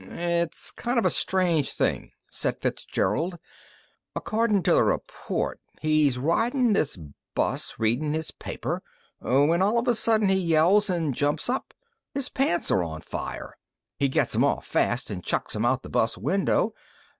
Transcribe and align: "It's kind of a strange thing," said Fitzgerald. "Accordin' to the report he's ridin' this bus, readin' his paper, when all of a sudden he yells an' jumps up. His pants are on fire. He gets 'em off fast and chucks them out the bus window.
"It's 0.09 0.71
kind 0.71 0.97
of 0.97 1.05
a 1.05 1.11
strange 1.11 1.73
thing," 1.73 2.13
said 2.31 2.59
Fitzgerald. 2.59 3.37
"Accordin' 4.15 4.63
to 4.63 4.73
the 4.73 4.83
report 4.83 5.59
he's 5.79 6.17
ridin' 6.17 6.73
this 6.73 6.97
bus, 7.35 7.75
readin' 7.77 8.15
his 8.15 8.31
paper, 8.31 8.81
when 9.19 9.61
all 9.61 9.77
of 9.77 9.87
a 9.87 9.93
sudden 9.93 10.27
he 10.29 10.39
yells 10.39 10.89
an' 10.89 11.13
jumps 11.13 11.51
up. 11.51 11.75
His 12.15 12.29
pants 12.29 12.71
are 12.71 12.81
on 12.83 13.01
fire. 13.01 13.55
He 13.95 14.09
gets 14.09 14.33
'em 14.33 14.43
off 14.43 14.65
fast 14.65 15.11
and 15.11 15.23
chucks 15.23 15.53
them 15.53 15.65
out 15.65 15.83
the 15.83 15.87
bus 15.89 16.17
window. 16.17 16.73